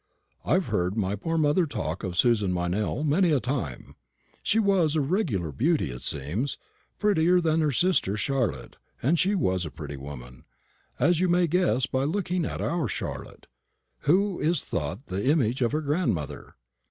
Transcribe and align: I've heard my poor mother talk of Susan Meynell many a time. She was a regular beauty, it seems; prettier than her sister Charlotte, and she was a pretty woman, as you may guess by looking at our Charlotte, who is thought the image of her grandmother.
I've 0.43 0.65
heard 0.69 0.97
my 0.97 1.15
poor 1.15 1.37
mother 1.37 1.67
talk 1.67 2.03
of 2.03 2.17
Susan 2.17 2.51
Meynell 2.51 3.03
many 3.05 3.31
a 3.31 3.39
time. 3.39 3.93
She 4.41 4.57
was 4.57 4.95
a 4.95 4.99
regular 5.01 5.51
beauty, 5.51 5.91
it 5.91 6.01
seems; 6.01 6.57
prettier 6.97 7.39
than 7.39 7.61
her 7.61 7.71
sister 7.71 8.17
Charlotte, 8.17 8.77
and 9.03 9.19
she 9.19 9.35
was 9.35 9.63
a 9.63 9.69
pretty 9.69 9.97
woman, 9.97 10.45
as 10.97 11.19
you 11.19 11.29
may 11.29 11.45
guess 11.45 11.85
by 11.85 12.03
looking 12.03 12.45
at 12.45 12.61
our 12.61 12.87
Charlotte, 12.87 13.45
who 14.09 14.39
is 14.39 14.63
thought 14.63 15.05
the 15.05 15.29
image 15.29 15.61
of 15.61 15.71
her 15.71 15.81
grandmother. 15.81 16.55